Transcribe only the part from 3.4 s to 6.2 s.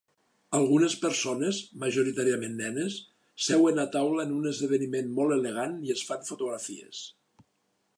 seuen a taula en un esdeveniment molt elegant i es